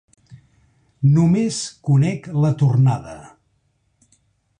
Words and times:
Només 1.17 1.59
conec 1.89 2.29
la 2.45 2.51
tornada. 2.65 3.15